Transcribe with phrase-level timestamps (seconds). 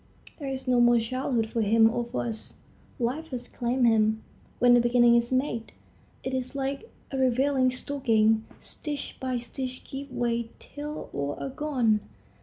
[0.39, 2.57] There is no more childhood for him or for us.
[2.97, 4.23] Life has claimed him.
[4.57, 5.73] When a beginning is made,
[6.23, 11.99] it is like a raveling stocking; stitch by stitch gives way till all are gone.